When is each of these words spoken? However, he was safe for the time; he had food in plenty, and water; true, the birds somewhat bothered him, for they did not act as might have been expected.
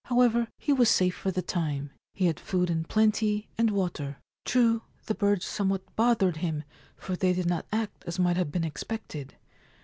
However, 0.05 0.47
he 0.57 0.73
was 0.73 0.89
safe 0.89 1.13
for 1.13 1.29
the 1.29 1.43
time; 1.43 1.91
he 2.11 2.25
had 2.25 2.39
food 2.39 2.71
in 2.71 2.85
plenty, 2.85 3.49
and 3.55 3.69
water; 3.69 4.17
true, 4.45 4.81
the 5.05 5.13
birds 5.13 5.45
somewhat 5.45 5.95
bothered 5.95 6.37
him, 6.37 6.63
for 6.97 7.15
they 7.15 7.33
did 7.33 7.45
not 7.45 7.67
act 7.71 8.03
as 8.07 8.17
might 8.17 8.35
have 8.37 8.51
been 8.51 8.63
expected. 8.63 9.35